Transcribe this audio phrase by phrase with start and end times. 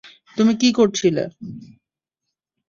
[0.37, 1.23] তুমি কি করছিলে?